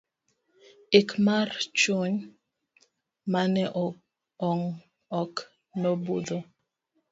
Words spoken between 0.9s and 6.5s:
ik mar chuny mane owang' ok nobudho